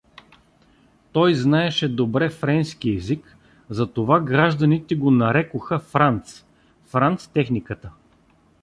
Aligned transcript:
Той 1.11 1.33
знаеше 1.35 1.89
добре 1.95 2.29
френски 2.29 2.91
език, 2.95 3.37
затова 3.69 4.19
гражданите 4.19 4.95
го 4.95 5.11
нарекоха 5.11 5.79
Франц— 5.79 6.45
Франц 6.91 7.27
Техниката. 7.27 7.91